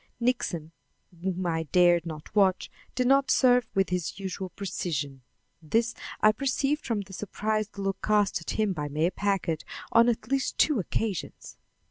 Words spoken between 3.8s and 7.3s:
his usual precision, this I perceived from the